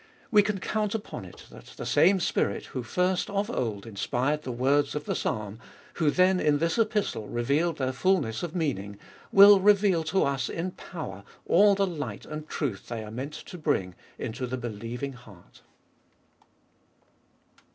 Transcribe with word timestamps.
We 0.31 0.41
can 0.41 0.57
count 0.59 0.95
upon 0.95 1.25
it 1.25 1.45
that 1.51 1.75
the 1.77 1.85
same 1.85 2.19
Spirit 2.19 2.65
who 2.73 2.81
first 2.81 3.29
of 3.29 3.51
old 3.51 3.85
inspired 3.85 4.41
the 4.41 4.51
words 4.51 4.95
of 4.95 5.05
the 5.05 5.13
Psalm, 5.13 5.59
who 5.97 6.09
then 6.09 6.39
in 6.39 6.57
this 6.57 6.79
Epistle 6.79 7.27
revealed 7.27 7.77
their 7.77 7.91
fulness 7.91 8.41
of 8.41 8.55
meaning, 8.55 8.97
will 9.31 9.59
reveal 9.59 10.03
to 10.05 10.23
us 10.23 10.49
in 10.49 10.71
power 10.71 11.23
all 11.45 11.75
the 11.75 11.85
light 11.85 12.25
and 12.25 12.49
truth 12.49 12.87
they 12.87 13.03
are 13.03 13.11
meant 13.11 13.33
to 13.33 13.59
bring 13.59 13.93
into 14.17 14.47
the 14.47 14.57
believing 14.57 15.13
heart. 15.13 15.61